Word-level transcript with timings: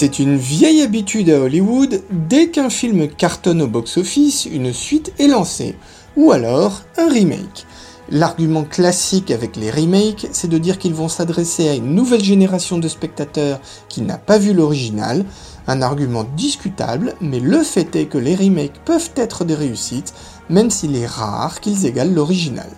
C'est 0.00 0.18
une 0.18 0.38
vieille 0.38 0.80
habitude 0.80 1.28
à 1.28 1.40
Hollywood, 1.40 2.00
dès 2.10 2.48
qu'un 2.48 2.70
film 2.70 3.06
cartonne 3.06 3.60
au 3.60 3.66
box-office, 3.66 4.46
une 4.46 4.72
suite 4.72 5.12
est 5.18 5.26
lancée, 5.26 5.76
ou 6.16 6.32
alors 6.32 6.80
un 6.96 7.10
remake. 7.10 7.66
L'argument 8.08 8.64
classique 8.64 9.30
avec 9.30 9.56
les 9.56 9.70
remakes, 9.70 10.26
c'est 10.32 10.48
de 10.48 10.56
dire 10.56 10.78
qu'ils 10.78 10.94
vont 10.94 11.10
s'adresser 11.10 11.68
à 11.68 11.74
une 11.74 11.94
nouvelle 11.94 12.24
génération 12.24 12.78
de 12.78 12.88
spectateurs 12.88 13.60
qui 13.90 14.00
n'a 14.00 14.16
pas 14.16 14.38
vu 14.38 14.54
l'original, 14.54 15.26
un 15.66 15.82
argument 15.82 16.24
discutable, 16.34 17.14
mais 17.20 17.38
le 17.38 17.62
fait 17.62 17.94
est 17.94 18.06
que 18.06 18.16
les 18.16 18.36
remakes 18.36 18.80
peuvent 18.86 19.10
être 19.16 19.44
des 19.44 19.54
réussites, 19.54 20.14
même 20.48 20.70
s'il 20.70 20.96
est 20.96 21.04
rare 21.04 21.60
qu'ils 21.60 21.84
égalent 21.84 22.14
l'original. 22.14 22.70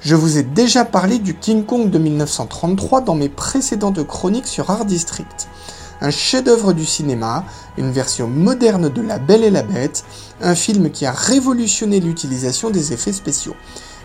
Je 0.00 0.14
vous 0.14 0.38
ai 0.38 0.42
déjà 0.42 0.86
parlé 0.86 1.18
du 1.18 1.36
King 1.36 1.66
Kong 1.66 1.90
de 1.90 1.98
1933 1.98 3.02
dans 3.02 3.14
mes 3.14 3.28
précédentes 3.28 4.06
chroniques 4.06 4.46
sur 4.46 4.70
Art 4.70 4.86
District 4.86 5.50
un 6.00 6.10
chef-d'œuvre 6.10 6.72
du 6.72 6.86
cinéma, 6.86 7.44
une 7.76 7.90
version 7.90 8.26
moderne 8.26 8.88
de 8.88 9.02
La 9.02 9.18
Belle 9.18 9.44
et 9.44 9.50
la 9.50 9.62
Bête, 9.62 10.04
un 10.40 10.54
film 10.54 10.90
qui 10.90 11.06
a 11.06 11.12
révolutionné 11.12 12.00
l'utilisation 12.00 12.70
des 12.70 12.92
effets 12.92 13.12
spéciaux, 13.12 13.56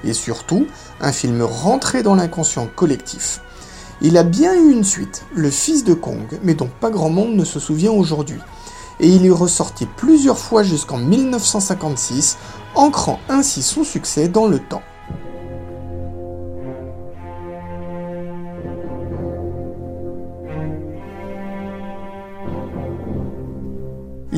et 0.04 0.14
surtout 0.14 0.68
un 1.02 1.12
film 1.12 1.42
rentré 1.42 2.04
dans 2.04 2.16
l'inconscient 2.16 2.68
collectif. 2.76 3.42
Il 4.02 4.18
a 4.18 4.24
bien 4.24 4.54
eu 4.54 4.72
une 4.72 4.84
suite, 4.84 5.26
Le 5.34 5.50
Fils 5.50 5.84
de 5.84 5.94
Kong, 5.94 6.40
mais 6.44 6.54
dont 6.54 6.70
pas 6.80 6.90
grand 6.90 7.10
monde 7.10 7.36
ne 7.36 7.46
se 7.46 7.60
souvient 7.60 7.92
aujourd'hui, 7.92 8.40
et 9.00 9.08
il 9.08 9.26
est 9.26 9.32
ressorti 9.32 9.86
plusieurs 9.86 10.40
fois 10.40 10.64
jusqu'en 10.64 10.98
1956, 10.98 12.38
ancrant 12.76 13.20
ainsi 13.30 13.62
son 13.64 13.84
succès 13.84 14.28
dans 14.28 14.48
le 14.48 14.60
temps. 14.60 14.84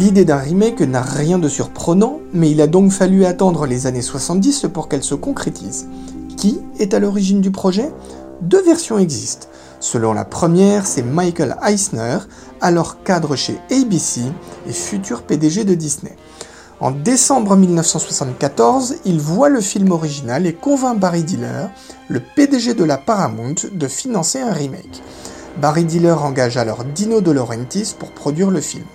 L'idée 0.08 0.23
d'un 0.23 0.38
remake 0.38 0.80
n'a 0.80 1.02
rien 1.02 1.38
de 1.38 1.50
surprenant, 1.50 2.22
mais 2.31 2.50
il 2.50 2.61
a 2.61 2.67
donc 2.67 2.94
fallu 2.94 3.25
attendre 3.25 3.66
les 3.66 3.88
années 3.88 4.02
70 4.02 4.67
pour 4.73 4.88
qu'elle 4.88 5.03
se 5.03 5.16
concrétise. 5.16 5.89
Qui 6.38 6.61
est 6.80 6.94
à 6.94 7.00
l'origine 7.00 7.41
du 7.41 7.52
projet? 7.52 7.91
Deux 8.39 8.63
versions 8.63 8.97
existent. 9.00 9.47
Selon 9.81 10.13
la 10.13 10.23
première, 10.23 10.88
c'est 10.88 11.02
Michael 11.02 11.58
Eisner, 11.61 12.19
alors 12.61 13.03
cadre 13.03 13.35
chez 13.35 13.59
ABC 13.69 14.22
et 14.66 14.72
futur 14.72 15.23
PDG 15.23 15.66
de 15.66 15.73
Disney. 15.73 16.16
En 16.80 16.91
décembre 16.91 17.58
1974, 17.58 19.00
il 19.03 19.19
voit 19.19 19.50
le 19.50 19.59
film 19.59 19.91
original 19.91 20.47
et 20.47 20.53
convainc 20.53 20.97
Barry 20.97 21.23
Diller, 21.25 21.67
le 22.08 22.22
PDG 22.22 22.75
de 22.75 22.85
la 22.85 22.97
Paramount, 22.97 23.55
de 23.73 23.88
financer 23.89 24.39
un 24.39 24.53
remake. 24.53 25.03
Barry 25.62 25.84
Diller 25.84 26.12
engage 26.13 26.56
alors 26.56 26.85
Dino 26.85 27.19
De 27.19 27.31
Laurentiis 27.31 27.94
pour 28.00 28.12
produire 28.12 28.51
le 28.51 28.62
film. 28.62 28.85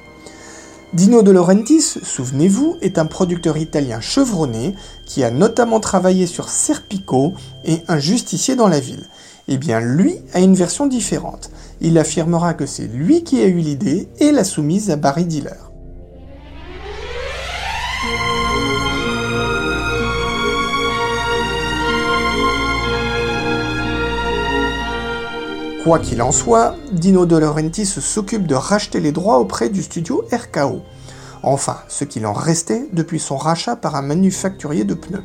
Dino 0.93 1.23
De 1.23 1.31
Laurentiis, 1.31 1.81
souvenez-vous, 2.03 2.77
est 2.83 2.99
un 2.99 3.07
producteur 3.07 3.57
italien 3.57 4.03
chevronné 4.03 4.75
qui 5.07 5.25
a 5.25 5.31
notamment 5.31 5.81
travaillé 5.81 6.27
sur 6.27 6.51
Serpico 6.51 7.33
et 7.65 7.79
Un 7.89 7.99
justicier 7.99 8.57
dans 8.57 8.69
la 8.69 8.79
ville. 8.79 9.09
Eh 9.49 9.57
bien, 9.57 9.81
lui 9.81 10.17
a 10.35 10.41
une 10.41 10.55
version 10.55 10.87
différente. 10.87 11.51
Il 11.81 11.97
affirmera 11.97 12.53
que 12.53 12.67
c'est 12.67 12.89
lui 12.89 13.25
qui 13.25 13.41
a 13.41 13.47
eu 13.47 13.57
l'idée 13.57 14.11
et 14.19 14.33
l'a 14.33 14.45
soumise 14.45 14.91
à 14.91 14.97
Barry 14.97 15.25
Diller. 15.25 15.72
Quoi 25.85 25.99
qu'il 25.99 26.23
en 26.23 26.31
soit, 26.31 26.77
Dino 26.93 27.27
De 27.27 27.37
Laurentiis 27.37 27.87
s'occupe 27.87 28.47
de 28.47 28.55
racheter 28.55 29.01
les 29.01 29.11
droits 29.11 29.41
auprès 29.41 29.69
du 29.69 29.83
studio 29.83 30.23
RKO. 30.31 30.83
Enfin, 31.43 31.79
ce 31.89 32.05
qu'il 32.05 32.25
en 32.25 32.33
restait 32.33 32.87
depuis 32.93 33.19
son 33.19 33.37
rachat 33.37 33.75
par 33.75 33.97
un 33.97 34.03
manufacturier 34.03 34.85
de 34.85 34.95
pneus. 34.95 35.25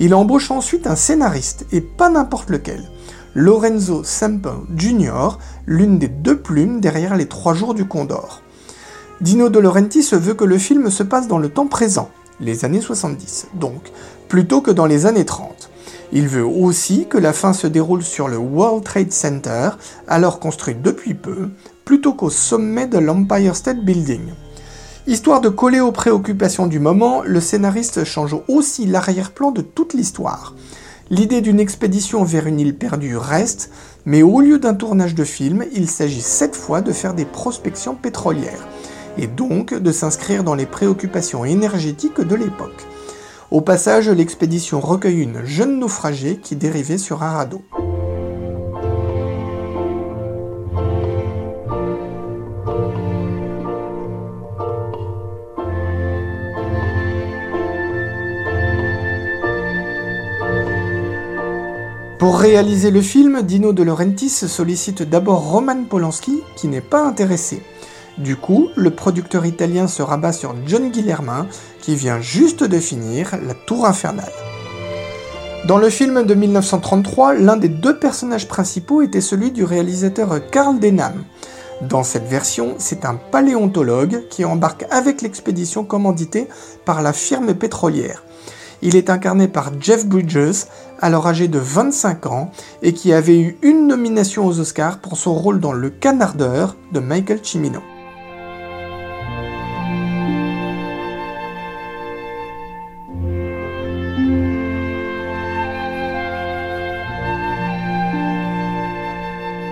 Il 0.00 0.16
embauche 0.16 0.50
ensuite 0.50 0.88
un 0.88 0.96
scénariste, 0.96 1.64
et 1.70 1.80
pas 1.80 2.10
n'importe 2.10 2.50
lequel. 2.50 2.90
Lorenzo 3.34 4.02
Semple 4.02 4.66
Jr., 4.74 5.38
l'une 5.64 6.00
des 6.00 6.08
deux 6.08 6.40
plumes 6.40 6.80
derrière 6.80 7.16
les 7.16 7.28
trois 7.28 7.54
jours 7.54 7.74
du 7.74 7.86
Condor. 7.86 8.42
Dino 9.20 9.48
De 9.48 9.60
Laurentiis 9.60 10.08
veut 10.10 10.34
que 10.34 10.44
le 10.44 10.58
film 10.58 10.90
se 10.90 11.04
passe 11.04 11.28
dans 11.28 11.38
le 11.38 11.50
temps 11.50 11.68
présent, 11.68 12.10
les 12.40 12.64
années 12.64 12.80
70, 12.80 13.46
donc, 13.54 13.92
plutôt 14.28 14.60
que 14.60 14.72
dans 14.72 14.86
les 14.86 15.06
années 15.06 15.24
30. 15.24 15.70
Il 16.12 16.26
veut 16.26 16.44
aussi 16.44 17.06
que 17.06 17.18
la 17.18 17.34
fin 17.34 17.52
se 17.52 17.66
déroule 17.66 18.02
sur 18.02 18.28
le 18.28 18.38
World 18.38 18.82
Trade 18.82 19.12
Center, 19.12 19.70
alors 20.06 20.40
construit 20.40 20.74
depuis 20.74 21.14
peu, 21.14 21.50
plutôt 21.84 22.14
qu'au 22.14 22.30
sommet 22.30 22.86
de 22.86 22.98
l'Empire 22.98 23.54
State 23.54 23.84
Building. 23.84 24.32
Histoire 25.06 25.40
de 25.40 25.48
coller 25.48 25.80
aux 25.80 25.92
préoccupations 25.92 26.66
du 26.66 26.80
moment, 26.80 27.22
le 27.22 27.40
scénariste 27.40 28.04
change 28.04 28.36
aussi 28.48 28.86
l'arrière-plan 28.86 29.50
de 29.50 29.60
toute 29.62 29.94
l'histoire. 29.94 30.54
L'idée 31.10 31.40
d'une 31.40 31.60
expédition 31.60 32.24
vers 32.24 32.46
une 32.46 32.60
île 32.60 32.76
perdue 32.76 33.16
reste, 33.16 33.70
mais 34.04 34.22
au 34.22 34.40
lieu 34.40 34.58
d'un 34.58 34.74
tournage 34.74 35.14
de 35.14 35.24
film, 35.24 35.64
il 35.74 35.88
s'agit 35.88 36.20
cette 36.20 36.56
fois 36.56 36.80
de 36.80 36.92
faire 36.92 37.14
des 37.14 37.24
prospections 37.24 37.94
pétrolières, 37.94 38.66
et 39.18 39.26
donc 39.26 39.74
de 39.74 39.92
s'inscrire 39.92 40.44
dans 40.44 40.54
les 40.54 40.66
préoccupations 40.66 41.44
énergétiques 41.44 42.20
de 42.20 42.34
l'époque. 42.34 42.86
Au 43.50 43.62
passage, 43.62 44.10
l'expédition 44.10 44.78
recueille 44.78 45.22
une 45.22 45.42
jeune 45.46 45.78
naufragée 45.78 46.36
qui 46.36 46.54
dérivait 46.54 46.98
sur 46.98 47.22
un 47.22 47.30
radeau. 47.30 47.62
Pour 62.18 62.38
réaliser 62.38 62.90
le 62.90 63.00
film, 63.00 63.40
Dino 63.40 63.72
De 63.72 63.82
Laurentiis 63.82 64.28
sollicite 64.28 65.02
d'abord 65.02 65.50
Roman 65.50 65.84
Polanski, 65.84 66.42
qui 66.54 66.68
n'est 66.68 66.82
pas 66.82 67.02
intéressé. 67.02 67.62
Du 68.18 68.34
coup, 68.34 68.68
le 68.74 68.90
producteur 68.90 69.46
italien 69.46 69.86
se 69.86 70.02
rabat 70.02 70.32
sur 70.32 70.52
John 70.66 70.90
Guillermin, 70.90 71.46
vient 71.94 72.20
juste 72.20 72.64
de 72.64 72.78
finir 72.78 73.36
La 73.46 73.54
Tour 73.54 73.86
Infernale. 73.86 74.32
Dans 75.66 75.78
le 75.78 75.90
film 75.90 76.22
de 76.22 76.34
1933, 76.34 77.34
l'un 77.34 77.56
des 77.56 77.68
deux 77.68 77.98
personnages 77.98 78.48
principaux 78.48 79.02
était 79.02 79.20
celui 79.20 79.50
du 79.50 79.64
réalisateur 79.64 80.38
Karl 80.50 80.78
Denham. 80.78 81.24
Dans 81.82 82.02
cette 82.02 82.26
version, 82.26 82.74
c'est 82.78 83.04
un 83.04 83.14
paléontologue 83.14 84.24
qui 84.30 84.44
embarque 84.44 84.86
avec 84.90 85.22
l'expédition 85.22 85.84
commanditée 85.84 86.48
par 86.84 87.02
la 87.02 87.12
firme 87.12 87.54
pétrolière. 87.54 88.24
Il 88.80 88.96
est 88.96 89.10
incarné 89.10 89.48
par 89.48 89.72
Jeff 89.80 90.06
Bridges, 90.06 90.66
alors 91.00 91.26
âgé 91.26 91.48
de 91.48 91.58
25 91.58 92.26
ans, 92.26 92.50
et 92.82 92.94
qui 92.94 93.12
avait 93.12 93.38
eu 93.38 93.58
une 93.62 93.86
nomination 93.86 94.46
aux 94.46 94.60
Oscars 94.60 94.98
pour 94.98 95.16
son 95.16 95.34
rôle 95.34 95.60
dans 95.60 95.72
Le 95.72 95.90
Canardeur 95.90 96.76
de 96.92 97.00
Michael 97.00 97.40
Cimino. 97.42 97.80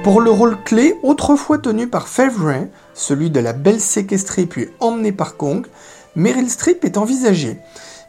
Pour 0.06 0.20
le 0.20 0.30
rôle 0.30 0.56
clé, 0.62 0.94
autrefois 1.02 1.58
tenu 1.58 1.88
par 1.88 2.06
Favre, 2.06 2.68
celui 2.94 3.28
de 3.28 3.40
la 3.40 3.52
belle 3.52 3.80
séquestrée 3.80 4.46
puis 4.46 4.68
emmenée 4.78 5.10
par 5.10 5.36
Kong, 5.36 5.66
Meryl 6.14 6.48
Streep 6.48 6.84
est 6.84 6.96
envisagée. 6.96 7.58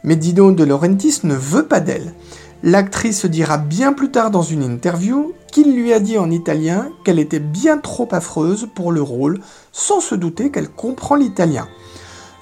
Mais 0.04 0.14
Dino 0.14 0.52
De 0.52 0.62
Laurentiis 0.62 1.22
ne 1.24 1.34
veut 1.34 1.66
pas 1.66 1.80
d'elle. 1.80 2.14
L'actrice 2.62 3.26
dira 3.26 3.58
bien 3.58 3.92
plus 3.92 4.12
tard 4.12 4.30
dans 4.30 4.42
une 4.42 4.62
interview 4.62 5.32
qu'il 5.50 5.74
lui 5.74 5.92
a 5.92 5.98
dit 5.98 6.18
en 6.18 6.30
italien 6.30 6.88
qu'elle 7.04 7.18
était 7.18 7.40
bien 7.40 7.78
trop 7.78 8.06
affreuse 8.12 8.68
pour 8.76 8.92
le 8.92 9.02
rôle, 9.02 9.40
sans 9.72 9.98
se 9.98 10.14
douter 10.14 10.52
qu'elle 10.52 10.68
comprend 10.68 11.16
l'italien. 11.16 11.66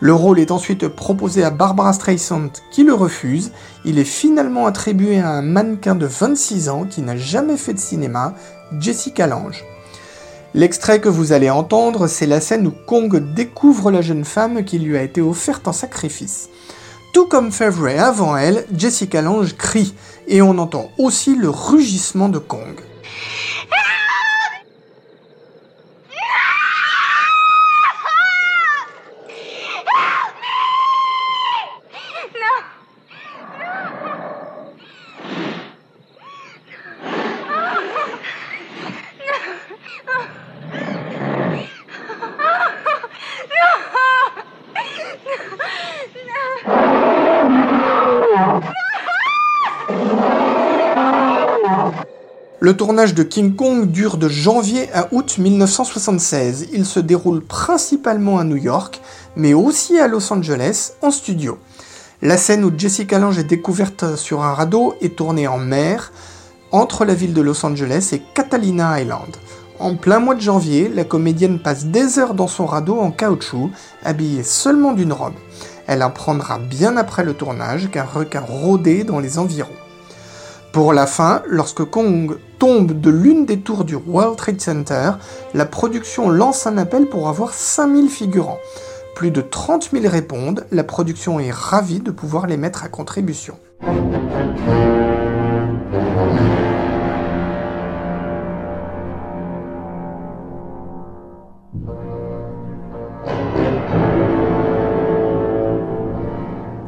Le 0.01 0.13
rôle 0.13 0.39
est 0.39 0.51
ensuite 0.51 0.89
proposé 0.89 1.43
à 1.43 1.49
Barbara 1.49 1.95
Streisand 1.95 2.51
qui 2.71 2.85
le 2.85 2.93
refuse. 2.93 3.53
Il 3.87 3.99
est 3.99 4.05
finalement 4.05 4.67
attribué 4.67 5.19
à 5.19 5.31
un 5.31 5.41
mannequin 5.41 5.95
de 5.95 6.05
26 6.05 6.69
ans 6.69 6.85
qui 6.85 7.01
n'a 7.01 7.17
jamais 7.17 7.57
fait 7.57 7.73
de 7.73 7.79
cinéma, 7.79 8.35
Jessica 8.79 9.27
Lange. 9.27 9.65
L'extrait 10.55 11.01
que 11.01 11.09
vous 11.09 11.33
allez 11.33 11.51
entendre, 11.51 12.07
c'est 12.07 12.27
la 12.27 12.41
scène 12.41 12.67
où 12.67 12.73
Kong 12.87 13.35
découvre 13.35 13.91
la 13.91 14.01
jeune 14.01 14.25
femme 14.25 14.65
qui 14.65 14.79
lui 14.79 14.97
a 14.97 15.03
été 15.03 15.21
offerte 15.21 15.69
en 15.69 15.73
sacrifice. 15.73 16.49
Tout 17.13 17.27
comme 17.27 17.53
Favre 17.53 17.89
avant 17.99 18.37
elle, 18.37 18.65
Jessica 18.77 19.23
Lange 19.23 19.57
crie, 19.57 19.95
et 20.29 20.43
on 20.43 20.59
entend 20.59 20.91
aussi 20.99 21.35
le 21.35 21.51
rugissement 21.51 22.29
de 22.29 22.39
Kong. 22.39 22.81
Le 52.67 52.77
tournage 52.77 53.15
de 53.15 53.23
King 53.23 53.55
Kong 53.55 53.93
dure 53.93 54.17
de 54.17 54.29
janvier 54.29 54.93
à 54.93 55.07
août 55.13 55.39
1976. 55.39 56.71
Il 56.73 56.85
se 56.85 56.99
déroule 56.99 57.41
principalement 57.41 58.41
à 58.41 58.45
New 58.45 58.57
York, 58.57 59.01
mais 59.37 59.55
aussi 59.55 60.01
à 60.01 60.09
Los 60.09 60.33
Angeles 60.33 60.95
en 61.01 61.13
studio. 61.13 61.59
La 62.23 62.37
scène 62.37 62.65
où 62.65 62.73
Jessica 62.77 63.21
Lange 63.21 63.39
est 63.39 63.45
découverte 63.45 64.17
sur 64.17 64.43
un 64.43 64.53
radeau 64.53 64.97
est 65.01 65.15
tournée 65.15 65.47
en 65.47 65.59
mer, 65.59 66.11
entre 66.73 67.05
la 67.05 67.15
ville 67.15 67.35
de 67.35 67.41
Los 67.41 67.65
Angeles 67.65 68.09
et 68.11 68.23
Catalina 68.35 69.01
Island. 69.01 69.37
En 69.79 69.95
plein 69.95 70.19
mois 70.19 70.35
de 70.35 70.41
janvier, 70.41 70.91
la 70.93 71.05
comédienne 71.05 71.61
passe 71.61 71.85
des 71.85 72.19
heures 72.19 72.35
dans 72.35 72.49
son 72.49 72.67
radeau 72.67 72.99
en 72.99 73.13
caoutchouc, 73.13 73.71
habillée 74.05 74.43
seulement 74.43 74.93
d'une 74.93 75.13
robe. 75.13 75.35
Elle 75.87 76.03
en 76.03 76.11
prendra 76.11 76.59
bien 76.59 76.97
après 76.97 77.23
le 77.23 77.35
tournage 77.35 77.93
qu'un 77.93 78.03
requin 78.03 78.41
rôdait 78.41 79.05
dans 79.05 79.21
les 79.21 79.39
environs. 79.39 79.86
Pour 80.77 80.93
la 80.93 81.07
fin, 81.07 81.41
lorsque 81.47 81.85
Kong 81.85 82.37
tombe 82.59 83.01
de 83.01 83.09
l'une 83.09 83.47
des 83.47 83.61
tours 83.61 83.87
du 83.87 83.95
World 83.95 84.37
Trade 84.37 84.61
Center, 84.61 85.13
la 85.55 85.65
production 85.65 86.29
lance 86.29 86.67
un 86.67 86.77
appel 86.77 87.07
pour 87.07 87.31
avoir 87.31 87.55
5000 87.55 88.11
figurants. 88.11 88.59
Plus 89.15 89.31
de 89.31 89.41
30 89.41 89.93
000 89.93 90.07
répondent, 90.07 90.67
la 90.71 90.85
production 90.85 91.41
est 91.41 91.51
ravie 91.51 92.01
de 92.01 92.11
pouvoir 92.11 92.47
les 92.47 92.59
mettre 92.59 92.85
à 92.85 92.89
contribution. 92.89 93.59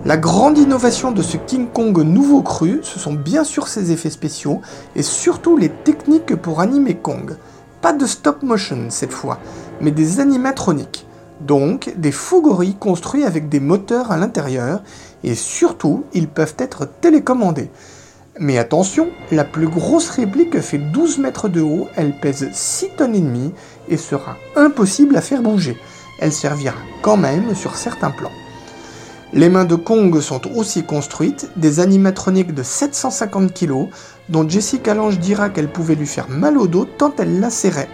La 0.09 0.17
grande 0.17 0.57
innovation 0.57 1.11
de 1.11 1.21
ce 1.21 1.37
King 1.37 1.67
Kong 1.67 1.99
nouveau 1.99 2.41
cru, 2.41 2.81
ce 2.83 2.99
sont 2.99 3.13
bien 3.13 3.45
sûr 3.45 3.69
ses 3.69 3.93
effets 3.93 4.09
spéciaux 4.09 4.63
et 4.97 5.03
surtout 5.03 5.59
les 5.59 5.69
techniques 5.69 6.35
pour 6.35 6.63
animer 6.63 6.95
Kong. 6.95 7.37
Pas 7.83 7.93
de 7.93 8.07
stop 8.07 8.43
motion 8.43 8.87
cette 8.89 9.13
fois, 9.13 9.39
mais 9.83 9.91
des 9.91 10.19
animatroniques. 10.21 11.07
Donc 11.43 11.93
des 11.99 12.11
fougoris 12.11 12.77
construits 12.81 13.25
avec 13.25 13.51
des 13.51 13.61
moteurs 13.61 14.11
à 14.11 14.17
l'intérieur 14.17 14.83
et 15.25 15.35
surtout 15.35 16.05
ils 16.15 16.29
peuvent 16.29 16.57
être 16.57 16.89
télécommandés. 17.03 17.69
Mais 18.41 18.57
attention, 18.57 19.09
la 19.31 19.45
plus 19.45 19.69
grosse 19.69 20.09
réplique 20.09 20.59
fait 20.63 20.79
12 20.79 21.19
mètres 21.19 21.51
de 21.51 21.61
haut, 21.61 21.87
elle 21.97 22.19
pèse 22.19 22.49
6 22.51 22.93
tonnes 22.97 23.15
et 23.15 23.21
demie 23.21 23.53
et 23.91 23.99
sera 23.99 24.39
impossible 24.57 25.19
à 25.19 25.21
faire 25.21 25.43
bouger. 25.43 25.77
Elle 26.19 26.33
servira 26.33 26.79
quand 27.03 27.19
même 27.19 27.55
sur 27.55 27.77
certains 27.77 28.11
plans. 28.11 28.33
Les 29.35 29.51
mains 29.51 29.67
de 29.67 29.75
Kong 29.75 30.19
sont 30.21 30.41
aussi 30.57 30.85
construites, 30.85 31.51
des 31.57 31.81
animatroniques 31.81 32.55
de 32.55 32.63
750 32.63 33.53
kg, 33.53 33.89
dont 34.31 34.49
Jessica 34.49 34.95
Lange 34.95 35.19
dira 35.19 35.51
qu'elle 35.51 35.71
pouvait 35.71 35.97
lui 35.97 36.07
faire 36.07 36.31
mal 36.31 36.57
au 36.57 36.67
dos 36.67 36.87
tant 36.87 37.13
elle 37.19 37.39
la 37.39 37.51
serrait. 37.51 37.91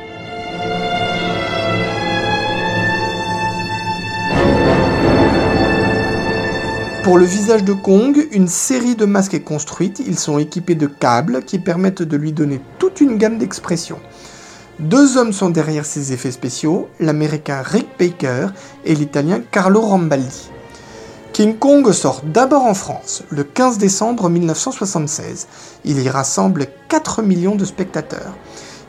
Pour 7.02 7.18
le 7.18 7.24
visage 7.24 7.64
de 7.64 7.72
Kong, 7.72 8.28
une 8.30 8.48
série 8.48 8.94
de 8.94 9.04
masques 9.04 9.34
est 9.34 9.40
construite, 9.40 10.00
ils 10.06 10.18
sont 10.18 10.38
équipés 10.38 10.76
de 10.76 10.86
câbles 10.86 11.42
qui 11.44 11.58
permettent 11.58 12.02
de 12.02 12.16
lui 12.16 12.32
donner 12.32 12.60
toute 12.78 13.00
une 13.00 13.18
gamme 13.18 13.38
d'expressions. 13.38 13.98
Deux 14.78 15.16
hommes 15.16 15.32
sont 15.32 15.50
derrière 15.50 15.84
ces 15.84 16.12
effets 16.12 16.30
spéciaux, 16.30 16.88
l'américain 17.00 17.60
Rick 17.60 17.88
Baker 17.98 18.46
et 18.84 18.94
l'italien 18.94 19.40
Carlo 19.50 19.80
Rambaldi. 19.80 20.53
King 21.34 21.56
Kong 21.58 21.90
sort 21.90 22.22
d'abord 22.24 22.62
en 22.62 22.74
France 22.74 23.24
le 23.28 23.42
15 23.42 23.78
décembre 23.78 24.30
1976. 24.30 25.48
Il 25.84 26.00
y 26.00 26.08
rassemble 26.08 26.68
4 26.88 27.22
millions 27.22 27.56
de 27.56 27.64
spectateurs. 27.64 28.36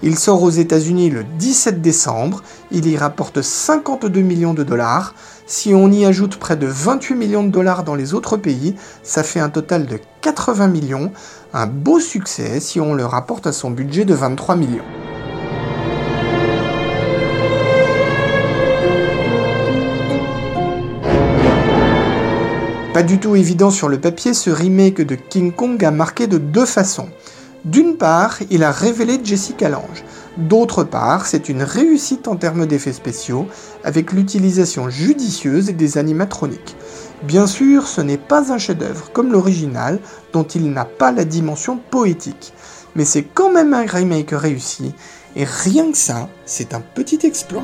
Il 0.03 0.15
sort 0.19 0.43
aux 0.43 0.51
États-Unis 0.51 1.09
le 1.09 1.23
17 1.23 1.81
décembre. 1.81 2.43
Il 2.69 2.87
y 2.87 2.97
rapporte 2.97 3.41
52 3.41 4.21
millions 4.21 4.53
de 4.53 4.61
dollars. 4.61 5.15
Si 5.47 5.73
on 5.73 5.89
y 5.89 6.05
ajoute 6.05 6.35
près 6.35 6.55
de 6.55 6.67
28 6.67 7.15
millions 7.15 7.43
de 7.43 7.49
dollars 7.49 7.83
dans 7.83 7.95
les 7.95 8.13
autres 8.13 8.37
pays, 8.37 8.75
ça 9.01 9.23
fait 9.23 9.39
un 9.39 9.49
total 9.49 9.87
de 9.87 9.99
80 10.21 10.67
millions. 10.67 11.11
Un 11.51 11.65
beau 11.65 11.99
succès 11.99 12.59
si 12.59 12.79
on 12.79 12.93
le 12.93 13.07
rapporte 13.07 13.47
à 13.47 13.53
son 13.53 13.71
budget 13.71 14.05
de 14.05 14.13
23 14.13 14.55
millions. 14.55 15.04
Pas 22.95 23.03
du 23.03 23.19
tout 23.19 23.35
évident 23.35 23.71
sur 23.71 23.89
le 23.89 23.99
papier, 23.99 24.33
ce 24.33 24.49
remake 24.49 25.01
de 25.01 25.15
King 25.15 25.51
Kong 25.51 25.83
a 25.83 25.91
marqué 25.91 26.27
de 26.27 26.37
deux 26.37 26.65
façons. 26.65 27.09
D'une 27.65 27.97
part, 27.97 28.37
il 28.51 28.63
a 28.63 28.71
révélé 28.71 29.19
Jessica 29.21 29.67
Lange. 29.67 30.05
D'autre 30.37 30.85
part, 30.85 31.25
c'est 31.25 31.49
une 31.49 31.61
réussite 31.61 32.29
en 32.29 32.37
termes 32.37 32.65
d'effets 32.65 32.93
spéciaux, 32.93 33.47
avec 33.83 34.13
l'utilisation 34.13 34.89
judicieuse 34.89 35.65
des 35.65 35.97
animatroniques. 35.97 36.77
Bien 37.23 37.47
sûr, 37.47 37.85
ce 37.85 37.99
n'est 37.99 38.17
pas 38.17 38.53
un 38.53 38.57
chef-d'œuvre 38.57 39.11
comme 39.11 39.33
l'original, 39.33 39.99
dont 40.31 40.43
il 40.43 40.71
n'a 40.71 40.85
pas 40.85 41.11
la 41.11 41.25
dimension 41.25 41.77
poétique. 41.91 42.53
Mais 42.95 43.03
c'est 43.03 43.23
quand 43.23 43.51
même 43.51 43.73
un 43.73 43.85
remake 43.85 44.31
réussi, 44.31 44.93
et 45.35 45.43
rien 45.43 45.91
que 45.91 45.97
ça, 45.97 46.29
c'est 46.45 46.73
un 46.73 46.79
petit 46.79 47.19
exploit. 47.23 47.63